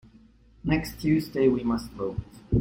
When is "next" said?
0.63-0.99